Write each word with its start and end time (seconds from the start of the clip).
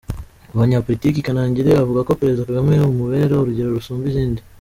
Mu 0.49 0.55
banyapolitiki, 0.61 1.25
Kanangire 1.27 1.69
avuga 1.81 1.99
ko 2.07 2.11
Perezida 2.19 2.47
Kagame 2.49 2.73
amubera 2.79 3.33
urugero 3.39 3.69
rusumba 3.77 4.05
izindi. 4.11 4.41